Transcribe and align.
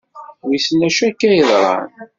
Wissen 0.47 0.81
acu 0.87 1.01
akka 1.09 1.29
yeḍran. 1.33 1.89